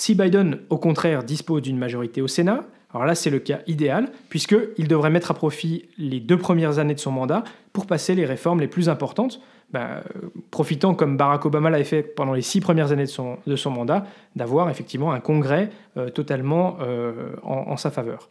[0.00, 4.10] Si Biden, au contraire, dispose d'une majorité au Sénat, alors là, c'est le cas idéal,
[4.30, 8.24] puisqu'il devrait mettre à profit les deux premières années de son mandat pour passer les
[8.24, 9.42] réformes les plus importantes,
[9.74, 10.02] bah,
[10.50, 14.70] profitant, comme Barack Obama l'avait fait pendant les six premières années de son, mandat, d'avoir
[14.70, 18.30] effectivement un congrès euh, totalement euh, en, sa faveur.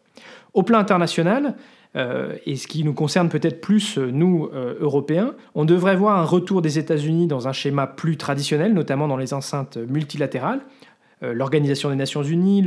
[0.56, 1.54] Au plan international,
[1.96, 6.64] euh, et ce qui nous concerne peut-être plus, nous, Européens, on devrait voir un retour
[6.64, 10.79] des États-Unis dans un schéma plus traditionnel, notamment dans les enceintes multilatérales, euh,
[11.22, 12.66] l'Organisation des Nations Unies,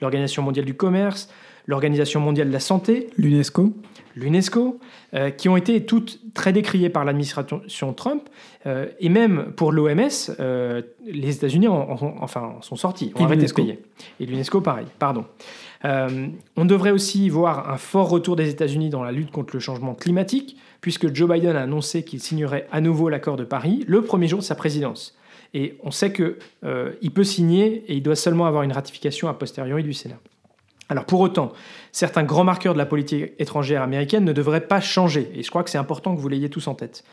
[0.00, 1.28] l'Organisation mondiale du commerce,
[1.66, 3.72] l'Organisation mondiale de la santé, l'UNESCO,
[4.16, 4.78] l'UNESCO,
[5.14, 8.28] euh, qui ont été toutes très décriées par l'administration Trump,
[8.66, 10.08] euh, et même pour l'OMS,
[11.04, 13.82] les États-Unis enfin, sont sortis, ont arrêté de payer.
[14.20, 15.24] Et l'UNESCO, pareil, pardon.
[15.84, 19.94] on devrait aussi voir un fort retour des États-Unis dans la lutte contre le changement
[19.94, 24.28] climatique, puisque Joe Biden a annoncé qu'il signerait à nouveau l'accord de Paris le premier
[24.28, 25.16] jour de sa présidence.
[25.54, 29.34] Et on sait qu'il euh, peut signer et il doit seulement avoir une ratification a
[29.34, 30.18] posteriori du Sénat.
[30.90, 31.52] Alors pour autant,
[31.92, 35.64] certains grands marqueurs de la politique étrangère américaine ne devraient pas changer, et je crois
[35.64, 37.04] que c'est important que vous l'ayez tous en tête.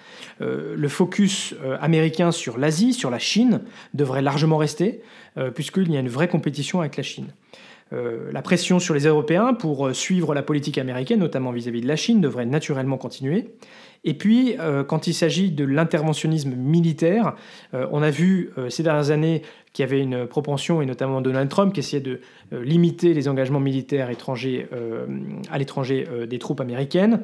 [0.41, 3.61] Euh, le focus euh, américain sur l'Asie, sur la Chine,
[3.93, 5.01] devrait largement rester,
[5.55, 7.31] puisqu'il y a une vraie compétition avec la Chine.
[7.91, 11.87] La pression sur les Européens pour suivre la politique américaine, notamment vis à -vis de
[11.87, 13.55] la Chine, devrait naturellement continuer.
[14.03, 17.35] Et puis, euh, quand il s'agit de l'interventionnisme militaire,
[17.73, 21.21] euh, on a vu euh, ces dernières années qu'il y avait une propension, et notamment
[21.21, 22.19] Donald Trump, qui essayait de
[22.51, 24.67] limiter les engagements militaires étrangers,
[25.49, 27.21] à l'étranger des troupes américaines.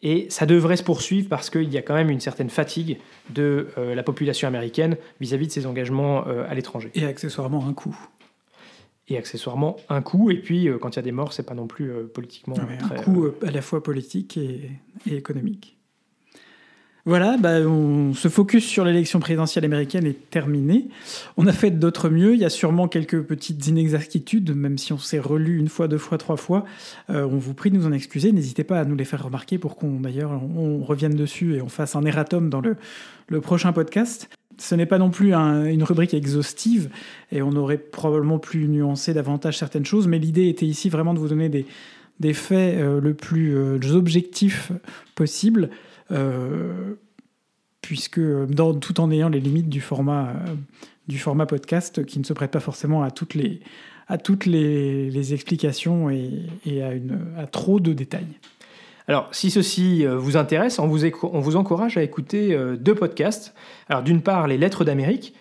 [0.00, 2.98] et ça devrait se poursuivre parce qu'il y a quand même une certaine fatigue
[3.30, 6.92] de la population américaine vis-à-vis -vis de ces engagements à l'étranger.
[6.94, 7.98] Et accessoirement un coût
[9.08, 10.30] et accessoirement un coût.
[10.30, 12.56] Et puis, euh, quand il y a des morts, c'est pas non plus euh, politiquement.
[12.58, 14.70] un coût euh, à la fois politique et,
[15.10, 15.76] économique.
[17.04, 20.88] Voilà, bah, on se focus sur l'élection présidentielle américaine est terminé.
[21.38, 22.34] On a fait d'autres mieux.
[22.34, 25.96] Il y a sûrement quelques petites inexactitudes, même si on s'est relu une fois, deux
[25.96, 26.66] fois, trois fois.
[27.08, 28.30] on vous prie de nous en excuser.
[28.30, 31.70] N'hésitez pas à nous les faire remarquer pour qu'on d'ailleurs on revienne dessus et on
[31.70, 32.76] fasse un erratum dans le,
[33.28, 36.90] le prochain podcast ce n'est pas non plus une rubrique exhaustive
[37.32, 41.18] et on aurait probablement pu nuancer davantage certaines choses, mais l'idée était ici vraiment de
[41.18, 44.72] vous donner des, faits euh, le plus euh, objectifs
[45.14, 45.70] possible,
[46.10, 46.94] euh,
[47.82, 48.20] puisque
[48.80, 50.34] tout en ayant les limites du format,
[51.06, 53.60] du format podcast qui ne se prête pas forcément à toutes les,
[54.08, 56.82] à toutes les, explications et,
[57.36, 58.26] à trop de détails.
[59.08, 63.54] Alors, si ceci euh, vous intéresse, on vous, encourage à écouter euh, deux podcasts.
[63.88, 65.34] Alors, d'une part, Les Lettres d'Amérique,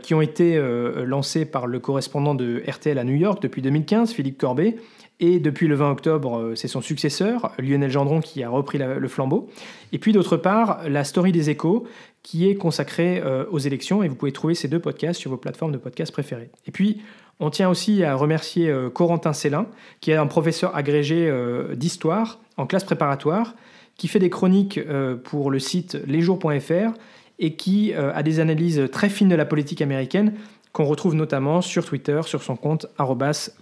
[0.00, 0.62] qui ont été
[1.04, 4.76] lancés par le correspondant de RTL à New York depuis 2015, Philippe Corbet,
[5.18, 9.48] et depuis le 20 octobre, c'est son successeur, Lionel Gendron, qui a repris le flambeau.
[9.90, 11.84] Et puis d'autre part, la story des échos,
[12.22, 15.72] qui est consacrée aux élections, et vous pouvez trouver ces deux podcasts sur vos plateformes
[15.72, 16.50] de podcasts préférées.
[16.68, 17.02] Et puis,
[17.40, 19.66] on tient aussi à remercier Corentin Célin,
[20.00, 21.32] qui est un professeur agrégé
[21.74, 23.54] d'histoire en classe préparatoire,
[23.96, 26.92] qui fait des chroniques euh, pour le site lesjours.fr
[27.38, 30.34] et qui euh, a des analyses très fines de la politique américaine
[30.72, 32.86] qu'on retrouve notamment sur Twitter sur son compte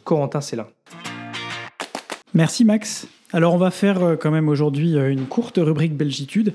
[0.04, 0.40] Corentin
[2.32, 3.08] Merci Max.
[3.32, 6.52] Alors on va faire euh, quand même aujourd'hui une courte rubrique Belgitude.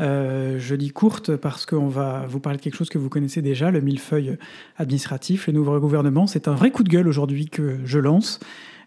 [0.00, 3.70] je dis courte parce qu'on va vous parler de quelque chose que vous connaissez déjà,
[3.70, 4.36] le millefeuille
[4.76, 6.26] administratif, le nouveau gouvernement.
[6.26, 8.40] C'est un vrai coup de gueule aujourd'hui que je lance.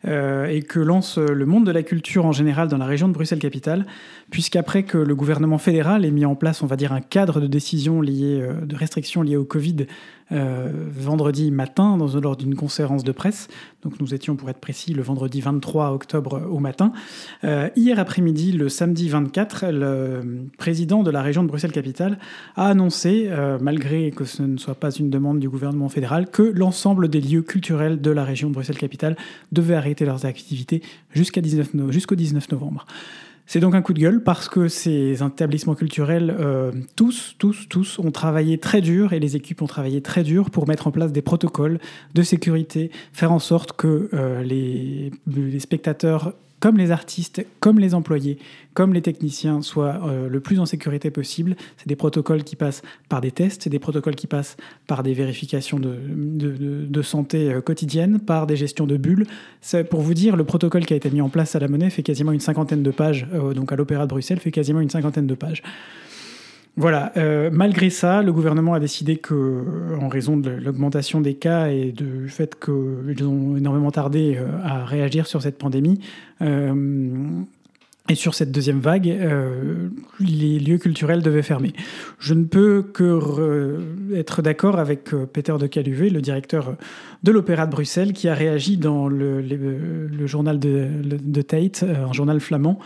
[0.08, 3.14] Euh, et que lance le monde de la culture en général dans la région de
[3.14, 3.86] Bruxelles-Capitale,
[4.32, 7.48] puisqu'après que le gouvernement fédéral ait mis en place, on va dire, un cadre de
[7.48, 9.86] décision lié, euh, de restrictions liées au Covid euh,
[10.32, 13.48] vendredi matin dans, lors d'une conférence de presse.
[13.84, 16.92] Donc nous étions, pour être précis, le vendredi 23 octobre au matin.
[17.44, 22.20] Euh, hier après-midi, le samedi 24, le président de la région de Bruxelles-Capitale
[22.56, 26.44] a annoncé, euh, malgré que ce ne soit pas une demande du gouvernement fédéral, que
[26.44, 29.16] l'ensemble des lieux culturels de la région de Bruxelles-Capitale
[29.52, 30.82] devaient arrêter leurs activités
[31.14, 32.86] jusqu'au 19 novembre.
[33.52, 37.98] C'est donc un coup de gueule parce que ces établissements culturels, euh, tous, tous, tous,
[37.98, 41.12] ont travaillé très dur et les équipes ont travaillé très dur pour mettre en place
[41.12, 41.80] des protocoles
[42.14, 47.94] de sécurité, faire en sorte que euh, les, les spectateurs comme les artistes, comme les
[47.94, 48.38] employés,
[48.74, 51.56] comme les techniciens soient euh, le plus en sécurité possible.
[51.78, 55.14] C'est des protocoles qui passent par des tests, c'est des protocoles qui passent par des
[55.14, 59.26] vérifications de, santé euh, quotidienne, par des gestions de bulles.
[59.90, 62.04] Pour vous dire, le protocole qui a été mis en place à la monnaie fait
[62.04, 65.28] quasiment une cinquantaine de pages, euh, donc à l'Opéra de Bruxelles fait quasiment une cinquantaine
[65.28, 65.64] de pages.
[66.80, 69.66] Voilà, euh, malgré ça, le gouvernement a décidé que,
[70.00, 74.86] en raison de l'augmentation des cas et du fait qu'ils ont énormément tardé euh, à
[74.86, 76.00] réagir sur cette pandémie,
[76.42, 76.74] euh,
[78.10, 81.74] et sur cette deuxième vague, euh, les lieux culturels devaient fermer.
[82.18, 83.80] Je ne peux que
[84.16, 86.76] être d'accord avec euh, Peter de Caluvé, le directeur
[87.22, 89.42] de l'Opéra de Bruxelles, qui a réagi dans le,
[90.26, 92.80] journal de, Tate, euh, un journal flamand,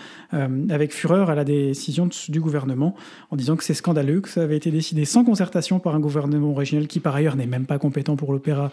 [0.70, 2.96] avec fureur à la décision du gouvernement,
[3.32, 6.54] en disant que c'est scandaleux, que ça avait été décidé sans concertation par un gouvernement
[6.54, 8.72] régional qui, par ailleurs, n'est même pas compétent pour l'opéra,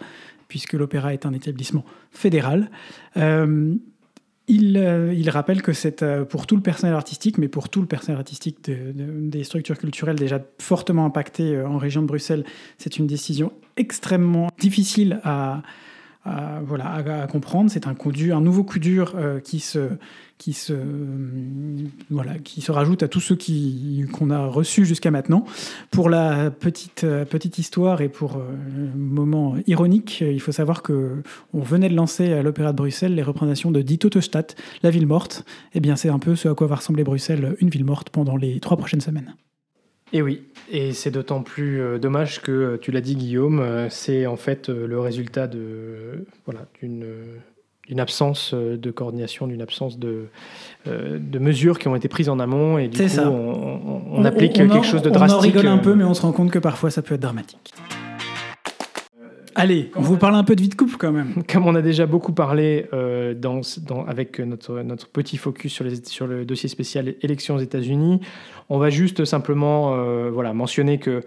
[0.51, 2.69] puisque l'opéra est un établissement fédéral.
[3.15, 3.75] Euh,
[4.47, 8.19] il, rappelle que c'est euh, pour tout le personnel artistique, mais pour tout le personnel
[8.19, 12.43] artistique des structures culturelles déjà fortement impactées euh, en région de Bruxelles,
[12.77, 15.61] c'est une décision extrêmement difficile à,
[16.25, 17.71] voilà, à, comprendre.
[17.71, 19.89] C'est un, coup nouveau coup dur qui se,
[20.41, 20.73] qui se,
[22.09, 23.37] voilà, qui se rajoute à tous ceux
[24.11, 25.45] qu'on a reçus jusqu'à maintenant.
[25.91, 28.49] Pour la petite, petite histoire et pour euh,
[28.95, 31.21] moment ironique, il faut savoir que
[31.53, 35.05] on venait de lancer à l'Opéra de Bruxelles les représentations de Die Totestadt, la ville
[35.05, 35.45] morte.
[35.73, 38.09] Et eh bien, c'est un peu ce à quoi va ressembler Bruxelles, une ville morte,
[38.09, 39.35] pendant les trois prochaines semaines.
[40.13, 44.25] Et oui, et c'est d'autant plus euh, dommage que, euh, tu l'as dit Guillaume, c'est
[44.25, 47.05] en fait le résultat de voilà d'une
[47.91, 50.27] d'une absence euh, de coordination, d'une absence de,
[50.87, 54.83] euh, de mesures qui ont été prises en amont et du coup On, applique quelque
[54.83, 55.35] chose de drastique.
[55.35, 57.21] On en rigole un peu, mais on se rend compte que parfois ça peut être
[57.21, 57.73] dramatique.
[59.55, 61.43] Allez, on vous parle un peu de vie de couple quand même.
[61.51, 65.83] Comme on a déjà beaucoup parlé euh, dans, dans, avec notre, notre petit focus sur,
[65.83, 68.21] les, sur le dossier spécial élections aux États-Unis,
[68.69, 69.95] on va juste simplement
[70.31, 71.23] voilà, mentionner que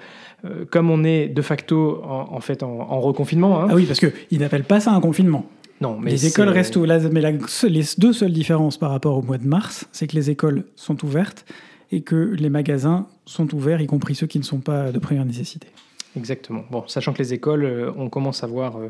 [0.70, 3.62] comme on est de facto en, fait en, reconfinement.
[3.62, 5.46] Hein, ah oui, parce qu'ils n'appellent pas ça un confinement.
[5.80, 7.12] Non, mais les écoles restent ouvertes.
[7.12, 10.64] Mais les deux seules différences par rapport au mois de mars, c'est que les écoles
[10.76, 11.44] sont ouvertes
[11.90, 15.24] et que les magasins sont ouverts, y compris ceux qui ne sont pas de première
[15.24, 15.68] nécessité.
[16.16, 16.64] Exactement.
[16.70, 18.88] Bon, sachant que les écoles, euh, on commence à voir euh,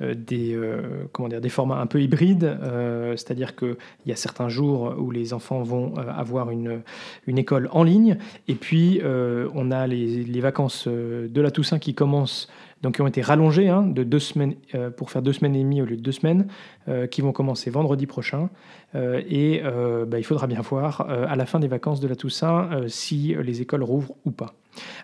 [0.00, 0.58] euh, des,
[1.12, 2.58] comment dire, des formats un peu hybrides,
[3.16, 6.82] c'est-à-dire qu'il y a certains jours où les enfants vont avoir une,
[7.26, 8.16] une école en ligne,
[8.48, 12.48] et puis on a les, les vacances de la Toussaint qui commencent
[12.82, 14.54] donc qui ont été rallongés hein, de deux semaines,
[14.96, 16.46] pour faire deux semaines et demie au lieu de deux semaines,
[17.10, 18.48] qui vont commencer vendredi prochain.
[18.94, 19.62] Et
[20.06, 23.62] bah, il faudra bien voir à la fin des vacances de la Toussaint si les
[23.62, 24.54] écoles rouvrent ou pas.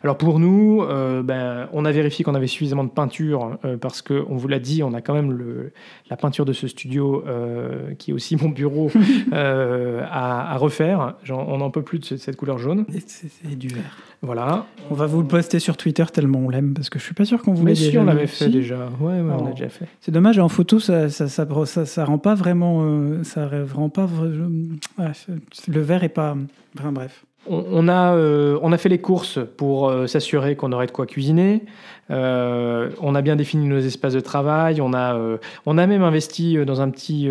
[0.02, 4.02] Alors pour nous, euh, ben, on a vérifié qu'on avait suffisamment de peinture euh, parce
[4.02, 5.72] qu'on vous l'a dit, on a quand même le,
[6.09, 8.90] la peinture de ce studio euh, qui est aussi mon bureau
[9.33, 11.14] à, refaire.
[11.31, 12.87] on n'en peut plus de cette couleur jaune.
[13.07, 13.96] C'est du vert.
[14.20, 14.66] Voilà.
[14.90, 17.24] On va vous le poster sur Twitter tellement on l'aime parce que je suis pas
[17.24, 17.72] sûr qu'on voulait.
[17.72, 18.88] Mais si on l'avait fait déjà.
[19.00, 19.87] Ouais, on l'a déjà fait.
[20.00, 24.09] C'est dommage en photo ça ça, ça, ça, rend pas vraiment ça rend pas
[24.98, 26.37] le vert est pas.
[26.76, 27.24] Enfin bref.
[27.46, 31.62] On, a, on a fait les courses pour s'assurer qu'on aurait de quoi cuisiner.
[32.11, 34.81] on a bien défini nos espaces de travail.
[34.83, 35.18] On a,
[35.64, 37.31] on a même investi dans un petit,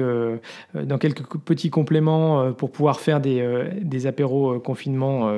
[0.74, 3.46] dans quelques petits compléments pour pouvoir faire des,
[3.80, 5.32] des apéros confinement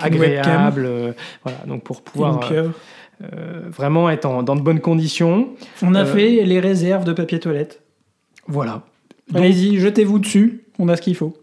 [0.00, 1.14] agréables.
[1.44, 2.40] voilà, donc pour pouvoir
[3.68, 5.50] vraiment être dans de bonnes conditions.
[5.82, 7.82] On a fait les réserves de papier toilette.
[8.48, 8.82] Voilà.
[9.34, 11.36] Allez-y, jetez-vous dessus, on a ce qu'il faut.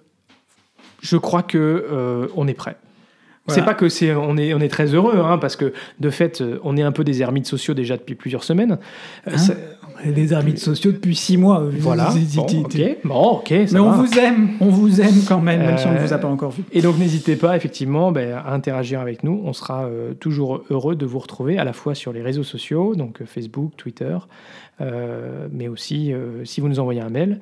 [1.04, 2.78] Je crois que euh, on est prêt.
[3.50, 6.40] C'est pas que c'est on est on est très heureux hein, parce que de fait
[6.40, 8.78] euh, on est un peu des ermites sociaux déjà depuis plusieurs semaines.
[9.28, 9.54] Euh, hein
[9.98, 11.62] on est des ermites sociaux depuis six mois.
[11.78, 12.14] Voilà.
[13.04, 13.52] Bon, ok.
[13.52, 16.18] Mais on vous aime, on vous aime quand même, même si on ne vous a
[16.20, 16.64] pas encore vu.
[16.72, 19.42] Et donc n'hésitez pas effectivement ben, à interagir avec nous.
[19.44, 19.90] On sera
[20.22, 24.18] toujours heureux de vous retrouver à la fois sur les réseaux sociaux, donc Facebook, Twitter,
[24.80, 26.14] mais aussi
[26.46, 27.40] si vous nous envoyez un mail.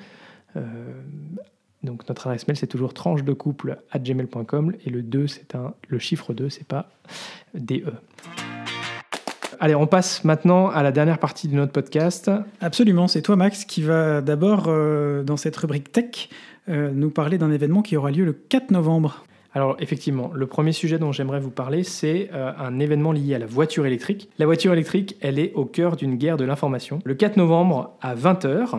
[1.83, 5.27] Euh, donc notre adresse mail c'est toujours tranche de couple à gmail.com et le 2
[5.27, 6.89] c'est un le chiffre 2 c'est pas
[7.53, 7.93] DE.
[9.59, 12.31] Allez, on passe maintenant à la dernière partie de notre podcast.
[12.61, 16.29] Absolument, c'est toi Max qui va d'abord euh, dans cette rubrique tech
[16.67, 19.25] euh, nous parler d'un événement qui aura lieu le 4 novembre.
[19.53, 23.45] Alors effectivement, le premier sujet dont j'aimerais vous parler, c'est un événement lié à la
[23.45, 24.29] voiture électrique.
[24.39, 26.99] La voiture électrique, elle est au cœur d'une guerre de l'information.
[27.03, 28.77] Le 4 novembre à 20h, euh,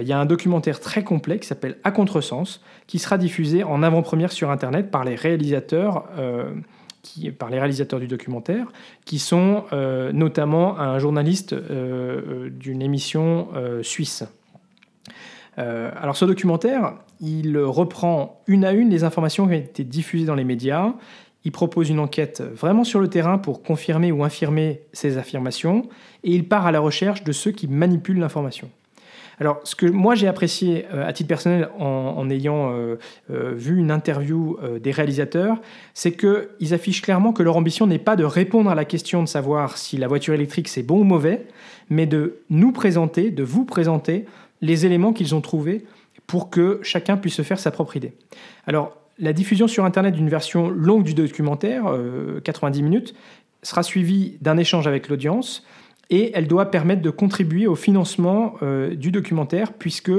[0.00, 3.82] il y a un documentaire très complet qui s'appelle À contresens, qui sera diffusé en
[3.82, 6.06] avant-première sur Internet par les réalisateurs.
[6.18, 6.52] Euh,
[7.98, 8.68] du documentaire,
[9.04, 13.48] qui sont euh, notamment un journaliste d'une émission
[13.82, 14.22] suisse.
[15.56, 20.36] alors ce documentaire, il reprend une à une les informations qui ont été diffusées dans
[20.36, 20.94] les médias,
[21.44, 25.88] il propose une enquête vraiment sur le terrain pour confirmer ou infirmer ces affirmations,
[26.22, 28.70] et il part à la recherche de ceux qui manipulent l'information.
[29.40, 32.96] Alors, ce que moi j'ai apprécié euh, à titre personnel en, ayant euh,
[33.30, 35.60] euh, vu une interview des réalisateurs,
[35.94, 39.28] c'est qu'ils affichent clairement que leur ambition n'est pas de répondre à la question de
[39.28, 41.46] savoir si la voiture électrique c'est bon ou mauvais,
[41.90, 44.26] mais de nous présenter, de vous présenter
[44.60, 45.84] les éléments qu'ils ont trouvés
[46.26, 48.12] pour que chacun puisse se faire sa propre idée.
[48.66, 51.84] Alors, la diffusion sur Internet d'une version longue du documentaire,
[52.44, 53.14] 90 minutes,
[53.62, 55.64] sera suivie d'un échange avec l'audience
[56.12, 60.12] et elle doit permettre de contribuer au financement euh, du documentaire, puisque,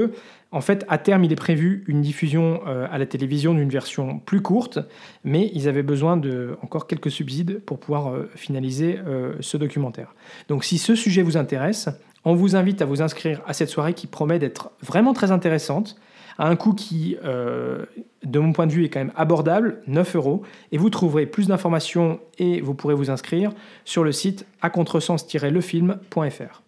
[0.50, 4.18] en fait, à terme, il est prévu une diffusion euh, à la télévision d'une version
[4.18, 4.80] plus courte,
[5.22, 8.98] mais ils avaient besoin de encore quelques subsides pour pouvoir euh, finaliser
[9.38, 10.14] ce documentaire.
[10.48, 11.88] Donc, si ce sujet vous intéresse,
[12.24, 15.96] on vous invite à vous inscrire à cette soirée qui promet d'être vraiment très intéressante
[16.38, 17.84] à un coût qui, euh,
[18.24, 20.42] de mon point de vue, est quand même abordable, 9 euros.
[20.72, 23.50] Et vous trouverez plus d'informations et vous pourrez vous inscrire
[23.84, 26.62] sur le site à contresens-lefilm.fr.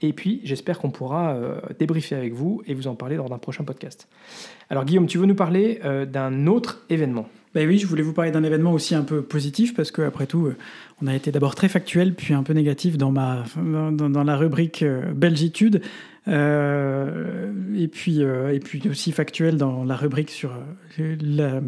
[0.00, 3.38] Et puis, j'espère qu'on pourra euh, débriefer avec vous et vous en parler lors d'un
[3.38, 4.08] prochain podcast.
[4.68, 7.28] Alors, Guillaume, tu veux nous parler euh, d'un autre événement?
[7.54, 10.52] Ben oui, je voulais vous parler d'un événement aussi un peu positif parce qu'après tout,
[11.02, 14.84] on a été d'abord très factuel puis un peu négatif dans, ma, dans la rubrique
[15.14, 15.80] Belgitude.
[16.28, 20.52] Euh, et, puis, euh, et puis aussi factuel dans la rubrique sur
[20.98, 21.60] euh,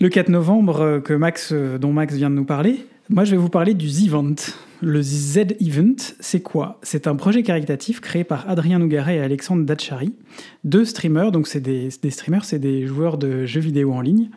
[0.00, 2.86] le 4 novembre que Max, dont Max vient de nous parler.
[3.08, 4.34] Moi, je vais vous parler du Z-Event.
[4.82, 6.80] Le Z-Event, c'est quoi?
[6.82, 10.12] C'est un projet caritatif créé par Adrien Nougaret et Alexandre Dachary,
[10.64, 14.30] deux streamers, donc c'est des, streamers, c'est des joueurs de jeux vidéo en ligne,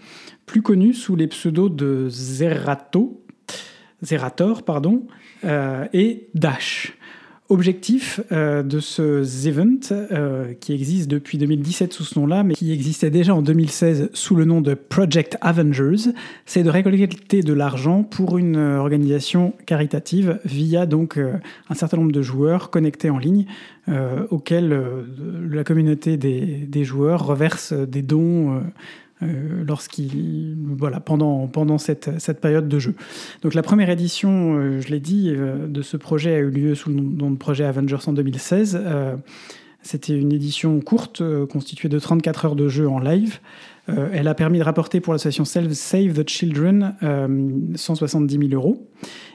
[0.46, 3.26] plus connus sous les pseudos de Zerato,
[4.04, 5.08] Zerator pardon,
[5.44, 6.94] et Dash.
[7.52, 12.72] Objectif euh, de ce event, euh, qui existe depuis 2017 sous ce nom-là, mais qui
[12.72, 16.12] existait déjà en 2016 sous le nom de Project Avengers,
[16.46, 21.38] c'est de récolter de l'argent pour une organisation caritative via donc euh,
[21.72, 23.46] un certain nombre de joueurs connectés en ligne,
[24.30, 24.80] auxquels
[25.50, 28.62] la communauté des, joueurs reverse des dons
[29.22, 32.96] euh, lorsqu'il voilà pendant pendant cette, cette période de jeu.
[33.42, 36.74] Donc la première édition, euh, je l'ai dit, euh, de ce projet a eu lieu
[36.74, 38.82] sous le nom de projet Avengers en 2016.
[39.82, 43.40] C'était une édition courte constituée de 34 heures de jeu en live.
[43.88, 46.96] elle a permis de rapporter pour l'association Save the Children
[47.76, 48.90] 170 000 euros.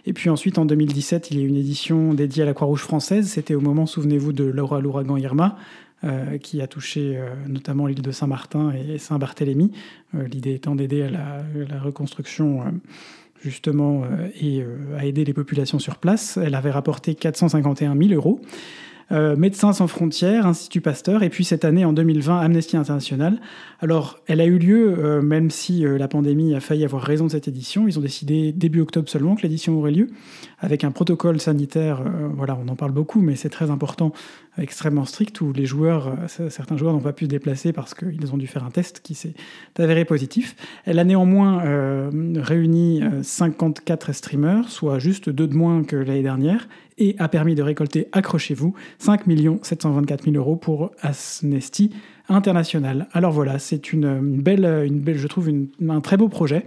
[0.05, 2.83] Et puis ensuite, en 2017, il y a eu une édition dédiée à la Croix-Rouge
[2.83, 3.27] française.
[3.27, 5.57] C'était au moment, souvenez-vous, de l'ouragan Irma.
[6.05, 9.71] Euh, qui a touché euh, notamment l'île de Saint-Martin et Saint-Barthélemy.
[10.15, 12.63] Euh, l'idée étant d'aider à la, reconstruction
[13.43, 14.05] justement
[14.41, 14.65] et
[14.99, 16.39] à aider les populations sur place.
[16.43, 18.41] Elle avait rapporté 451 000 euros.
[19.11, 23.39] Médecins sans frontières, Institut Pasteur, et puis cette année, en 2020, Amnesty International.
[23.81, 27.47] Alors, elle a eu lieu, même si la pandémie a failli avoir raison de cette
[27.47, 27.87] édition.
[27.87, 30.09] Ils ont décidé début octobre seulement que l'édition aurait lieu,
[30.65, 32.03] avec un protocole sanitaire,
[32.35, 34.13] voilà, on en parle beaucoup, mais c'est très important,
[34.59, 36.17] extrêmement strict, où les joueurs,
[36.49, 39.15] certains joueurs n'ont pas pu se déplacer parce qu'ils ont dû faire un test qui
[39.15, 39.35] s'est
[39.79, 40.57] avéré positif.
[40.87, 41.63] Elle a néanmoins
[42.37, 47.63] réuni 54 streamers, soit juste deux de moins que l'année dernière, et a permis de
[47.63, 49.23] récolter, accrochez-vous, 5
[49.63, 51.91] 724 000 euros pour Amnesty
[52.29, 53.09] International.
[53.13, 55.51] Alors voilà, c'est belle, une belle, je trouve,
[55.89, 56.67] un très beau projet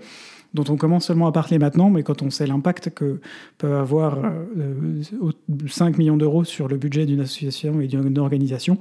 [0.58, 3.22] dont on commence seulement à parler maintenant, mais quand on sait l'impact que
[3.58, 4.18] peut avoir
[5.68, 8.78] 5 euh, millions d'euros sur le budget d'une association et d'une organisation,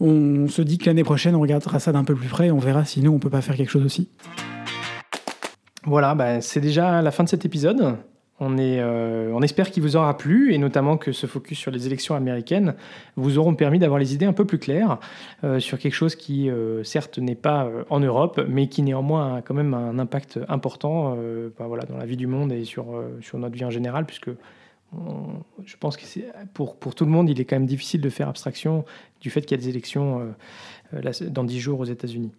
[0.00, 2.58] on se dit que l'année prochaine, on regardera ça d'un peu plus près et on
[2.58, 4.08] verra si nous, on peut pas faire quelque chose aussi.
[5.84, 7.98] Voilà, bah, c'est déjà la fin de cet épisode.
[8.42, 12.14] Euh, on espère qu'il vous aura plu et notamment que ce focus sur les élections
[12.16, 12.74] américaines
[13.16, 14.98] vous auront permis d'avoir les idées un peu plus claires
[15.44, 19.42] euh, sur quelque chose qui, euh, certes, n'est pas en Europe, mais qui néanmoins a
[19.42, 21.16] quand même un impact important
[21.58, 22.86] ben dans la vie du monde et sur,
[23.34, 24.30] notre vie en général, puisque
[25.64, 26.04] je pense que
[26.52, 28.84] pour, tout le monde, il est quand même difficile de faire abstraction
[29.20, 30.34] du fait qu'il y a des élections
[30.92, 32.32] dans dix jours aux États-Unis.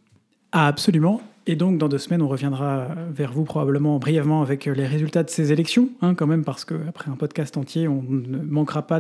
[0.52, 1.22] Ah, absolument.
[1.48, 5.30] Et donc, dans deux semaines, on reviendra vers vous probablement brièvement avec les résultats de
[5.30, 9.00] ces élections, hein, quand même, parce qu'après un podcast entier, on ne manquera pas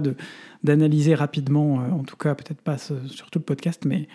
[0.63, 4.07] d'analyser rapidement, euh, en tout cas, peut-être pas sur tout le podcast, mais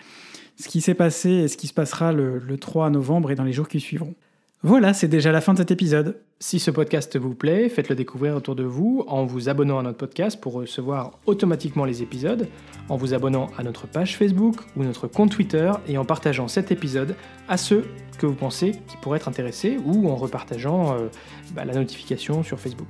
[0.55, 3.43] ce qui s'est passé et ce qui se passera le, le 3 novembre et dans
[3.43, 4.15] les jours qui suivront.
[4.63, 6.17] Voilà, c'est déjà la fin de cet épisode.
[6.39, 9.97] Si ce podcast vous plaît, faites-le découvrir autour de vous en vous abonnant à notre
[9.97, 12.47] podcast pour recevoir automatiquement les épisodes,
[12.87, 16.71] en vous abonnant à notre page Facebook ou notre compte Twitter et en partageant cet
[16.71, 17.15] épisode
[17.49, 17.85] à ceux
[18.19, 21.07] que vous pensez qui pourraient être intéressés ou en repartageant euh,
[21.55, 22.89] bah, la notification sur Facebook.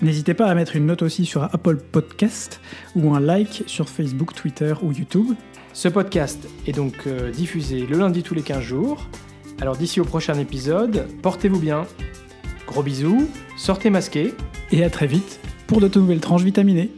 [0.00, 2.60] N'hésitez pas à mettre une note aussi sur Apple Podcast
[2.96, 5.36] ou un like sur Facebook, Twitter ou YouTube.
[5.72, 9.06] Ce podcast est donc euh, diffusé le lundi tous les 15 jours.
[9.62, 11.86] Alors d'ici au prochain épisode, portez-vous bien.
[12.66, 14.34] Gros bisous, sortez masqués.
[14.72, 15.38] Et à très vite
[15.68, 16.90] pour de nouvelles tranches vitaminées.